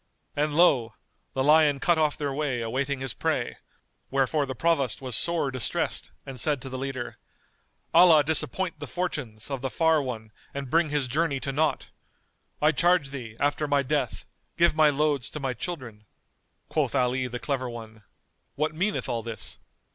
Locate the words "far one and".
9.69-10.71